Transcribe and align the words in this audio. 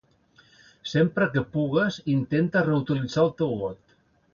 Sempre 0.93 1.29
que 1.37 1.45
pugues, 1.57 2.01
intenta 2.17 2.67
reutilitzar 2.73 3.27
el 3.31 3.35
teu 3.43 3.59
got. 3.65 4.01